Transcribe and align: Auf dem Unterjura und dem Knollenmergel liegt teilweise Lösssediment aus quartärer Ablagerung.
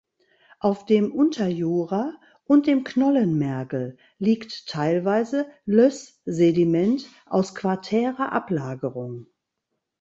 Auf 0.59 0.87
dem 0.87 1.11
Unterjura 1.13 2.15
und 2.45 2.65
dem 2.65 2.83
Knollenmergel 2.83 3.97
liegt 4.17 4.65
teilweise 4.67 5.45
Lösssediment 5.67 7.05
aus 7.27 7.53
quartärer 7.53 8.31
Ablagerung. 8.31 9.27